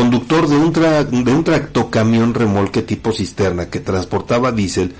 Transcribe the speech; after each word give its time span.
conductor 0.00 0.48
de 0.48 0.56
un, 0.56 0.72
tra 0.72 1.04
de 1.04 1.42
tractocamión 1.42 2.32
remolque 2.32 2.80
tipo 2.80 3.12
cisterna 3.12 3.68
que 3.68 3.80
transportaba 3.80 4.50
diésel 4.50 4.94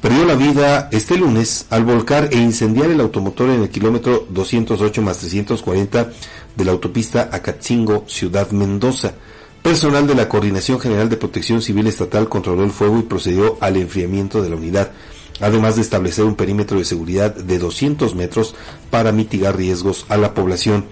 perdió 0.00 0.24
la 0.24 0.36
vida 0.36 0.88
este 0.92 1.16
lunes 1.16 1.66
al 1.70 1.82
volcar 1.82 2.28
e 2.30 2.36
incendiar 2.36 2.88
el 2.88 3.00
automotor 3.00 3.50
en 3.50 3.62
el 3.62 3.68
kilómetro 3.68 4.28
208 4.30 5.02
más 5.02 5.18
340 5.18 6.08
de 6.54 6.64
la 6.64 6.70
autopista 6.70 7.30
Acatzingo, 7.32 8.04
Ciudad 8.06 8.52
Mendoza. 8.52 9.14
Personal 9.60 10.06
de 10.06 10.14
la 10.14 10.28
Coordinación 10.28 10.78
General 10.78 11.08
de 11.08 11.16
Protección 11.16 11.60
Civil 11.60 11.88
Estatal 11.88 12.28
controló 12.28 12.62
el 12.62 12.70
fuego 12.70 13.00
y 13.00 13.02
procedió 13.02 13.58
al 13.60 13.76
enfriamiento 13.76 14.40
de 14.40 14.50
la 14.50 14.56
unidad, 14.56 14.92
además 15.40 15.74
de 15.74 15.82
establecer 15.82 16.26
un 16.26 16.36
perímetro 16.36 16.78
de 16.78 16.84
seguridad 16.84 17.34
de 17.34 17.58
200 17.58 18.14
metros 18.14 18.54
para 18.90 19.10
mitigar 19.10 19.56
riesgos 19.56 20.06
a 20.08 20.16
la 20.16 20.32
población. 20.32 20.84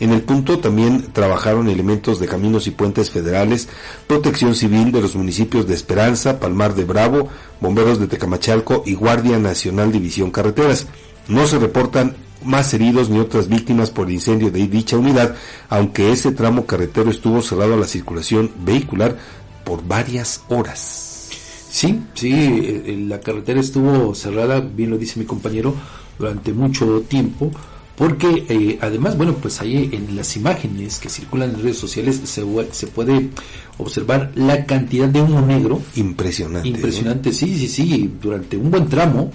En 0.00 0.12
el 0.12 0.22
punto 0.22 0.58
también 0.58 1.08
trabajaron 1.12 1.68
elementos 1.68 2.18
de 2.18 2.26
caminos 2.26 2.66
y 2.66 2.70
puentes 2.70 3.10
federales, 3.10 3.68
protección 4.06 4.54
civil 4.54 4.92
de 4.92 5.02
los 5.02 5.14
municipios 5.14 5.66
de 5.66 5.74
Esperanza, 5.74 6.40
Palmar 6.40 6.74
de 6.74 6.84
Bravo, 6.84 7.28
bomberos 7.60 8.00
de 8.00 8.06
Tecamachalco 8.06 8.82
y 8.86 8.94
Guardia 8.94 9.38
Nacional 9.38 9.92
División 9.92 10.30
Carreteras. 10.30 10.86
No 11.28 11.46
se 11.46 11.58
reportan 11.58 12.16
más 12.42 12.72
heridos 12.72 13.10
ni 13.10 13.18
otras 13.18 13.48
víctimas 13.48 13.90
por 13.90 14.06
el 14.06 14.14
incendio 14.14 14.50
de 14.50 14.66
dicha 14.66 14.96
unidad, 14.96 15.36
aunque 15.68 16.10
ese 16.10 16.32
tramo 16.32 16.64
carretero 16.64 17.10
estuvo 17.10 17.42
cerrado 17.42 17.74
a 17.74 17.76
la 17.76 17.86
circulación 17.86 18.50
vehicular 18.64 19.18
por 19.64 19.86
varias 19.86 20.42
horas. 20.48 21.28
Sí, 21.68 22.00
sí, 22.14 23.06
la 23.06 23.20
carretera 23.20 23.60
estuvo 23.60 24.14
cerrada, 24.14 24.60
bien 24.60 24.88
lo 24.90 24.96
dice 24.96 25.20
mi 25.20 25.26
compañero, 25.26 25.74
durante 26.18 26.52
mucho 26.54 27.02
tiempo 27.02 27.50
porque 28.00 28.46
eh, 28.48 28.78
además, 28.80 29.14
bueno, 29.14 29.34
pues 29.34 29.60
ahí 29.60 29.90
en 29.92 30.16
las 30.16 30.34
imágenes 30.34 30.98
que 30.98 31.10
circulan 31.10 31.50
en 31.50 31.62
redes 31.62 31.76
sociales 31.76 32.18
se, 32.24 32.42
se 32.72 32.86
puede 32.86 33.28
observar 33.76 34.32
la 34.36 34.64
cantidad 34.64 35.06
de 35.06 35.20
humo 35.20 35.42
negro. 35.42 35.82
Impresionante. 35.96 36.66
¿eh? 36.66 36.72
Impresionante, 36.72 37.30
sí, 37.30 37.54
sí, 37.58 37.68
sí, 37.68 38.10
durante 38.18 38.56
un 38.56 38.70
buen 38.70 38.88
tramo. 38.88 39.30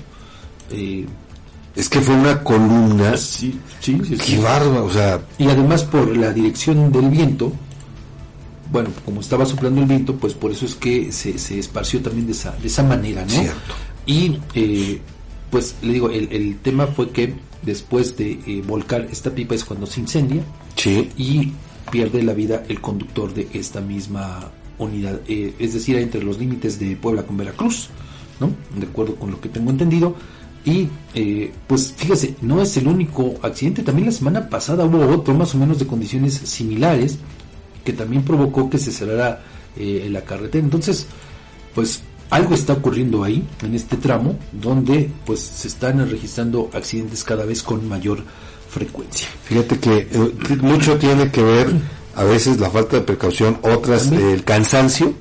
Eh, 0.72 1.06
es 1.76 1.90
que 1.90 2.02
fue 2.02 2.16
una 2.16 2.42
columna. 2.42 3.16
Sí, 3.18 3.56
sí, 3.82 4.02
sí. 4.04 4.18
Qué 4.18 4.40
bárbaro, 4.40 4.86
o 4.86 4.90
sea. 4.92 5.22
Y 5.38 5.48
además 5.48 5.84
por 5.84 6.18
la 6.18 6.34
dirección 6.34 6.92
del 6.92 7.12
viento, 7.12 7.54
bueno, 8.72 8.90
como 9.06 9.22
estaba 9.22 9.46
soplando 9.46 9.82
el 9.82 9.86
viento, 9.86 10.16
pues 10.16 10.34
por 10.34 10.50
eso 10.50 10.66
es 10.66 10.74
que 10.74 11.12
se, 11.12 11.38
se 11.38 11.60
esparció 11.60 12.02
también 12.02 12.26
de 12.26 12.32
esa, 12.32 12.50
de 12.54 12.66
esa 12.66 12.82
manera, 12.82 13.22
¿no? 13.26 13.30
Cierto. 13.30 13.76
Y 14.08 14.40
pues 15.52 15.76
le 15.82 15.94
digo, 15.94 16.10
el, 16.10 16.32
el 16.32 16.58
tema 16.60 16.88
fue 16.88 17.10
que 17.10 17.34
después 17.66 18.16
de 18.16 18.40
eh, 18.46 18.64
volcar 18.66 19.08
esta 19.12 19.32
pipa 19.32 19.56
es 19.56 19.66
cuando 19.66 19.86
se 19.86 20.00
incendia 20.00 20.44
y 21.18 21.52
pierde 21.92 22.22
la 22.24 22.34
vida 22.34 22.64
el 22.70 22.80
conductor 22.80 23.34
de 23.34 23.48
esta 23.54 23.82
misma 23.82 24.52
unidad, 24.78 25.22
eh, 25.28 25.54
es 25.58 25.74
decir, 25.74 25.98
entre 25.98 26.24
los 26.24 26.38
límites 26.38 26.80
de 26.80 26.96
Puebla 26.96 27.24
con 27.24 27.38
Veracruz, 27.38 27.90
¿no? 28.40 28.52
De 28.78 28.86
acuerdo 28.86 29.16
con 29.16 29.32
lo 29.32 29.42
que 29.42 29.50
tengo 29.50 29.72
entendido. 29.72 30.16
Y 30.66 30.88
eh, 31.14 31.54
pues 31.68 31.94
fíjese, 31.96 32.36
no 32.42 32.62
es 32.62 32.76
el 32.78 32.88
único 32.88 33.36
accidente, 33.42 33.84
también 33.84 34.08
la 34.08 34.12
semana 34.12 34.50
pasada 34.50 34.84
hubo 34.86 35.08
otro 35.14 35.34
más 35.36 35.54
o 35.54 35.58
menos 35.60 35.80
de 35.80 35.88
condiciones 35.88 36.34
similares 36.34 37.20
que 37.84 37.94
también 37.94 38.24
provocó 38.24 38.70
que 38.70 38.80
se 38.80 38.92
cerrara 38.92 39.44
la 39.78 40.22
carretera. 40.22 40.64
Entonces, 40.64 41.06
pues 41.76 42.02
algo 42.30 42.56
está 42.56 42.74
ocurriendo 42.74 43.24
ahí, 43.24 43.48
en 43.62 43.76
este 43.76 43.98
tramo, 43.98 44.38
donde 44.52 45.12
pues 45.26 45.40
se 45.40 45.68
están 45.68 46.10
registrando 46.10 46.70
accidentes 46.74 47.24
cada 47.24 47.46
vez 47.46 47.64
con 47.64 47.88
mayor 47.88 48.24
frecuencia. 48.70 49.28
Fíjate 49.44 49.80
que 49.80 50.08
eh, 50.12 50.58
mucho 50.62 50.98
tiene 50.98 51.32
que 51.32 51.44
ver 51.44 51.74
a 52.16 52.24
veces 52.24 52.60
la 52.60 52.70
falta 52.70 52.98
de 52.98 53.04
precaución, 53.04 53.60
otras 53.62 54.12
el 54.12 54.44
cansancio, 54.44 55.14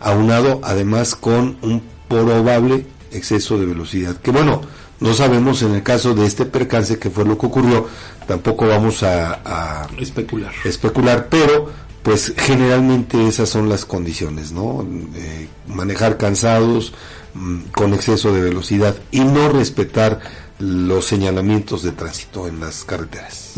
aunado 0.00 0.60
además 0.62 1.14
con 1.14 1.56
un 1.62 1.82
probable 2.08 2.86
exceso 3.10 3.58
de 3.58 3.66
velocidad. 3.66 4.16
Que 4.16 4.30
bueno, 4.30 4.60
no 5.02 5.12
sabemos 5.14 5.62
en 5.62 5.74
el 5.74 5.82
caso 5.82 6.14
de 6.14 6.26
este 6.26 6.44
percance 6.44 6.98
que 6.98 7.10
fue 7.10 7.24
lo 7.24 7.36
que 7.36 7.46
ocurrió, 7.46 7.88
tampoco 8.26 8.66
vamos 8.66 9.02
a, 9.02 9.40
a 9.44 9.88
especular. 9.98 10.52
especular, 10.64 11.26
pero 11.28 11.70
pues 12.02 12.34
generalmente 12.36 13.26
esas 13.28 13.48
son 13.48 13.68
las 13.68 13.84
condiciones, 13.84 14.52
¿no? 14.52 14.86
Eh, 15.14 15.48
manejar 15.68 16.16
cansados, 16.16 16.92
mm, 17.34 17.58
con 17.72 17.94
exceso 17.94 18.32
de 18.32 18.42
velocidad 18.42 18.96
y 19.10 19.20
no 19.20 19.48
respetar 19.48 20.20
los 20.58 21.06
señalamientos 21.06 21.82
de 21.82 21.92
tránsito 21.92 22.46
en 22.46 22.60
las 22.60 22.84
carreteras. 22.84 23.52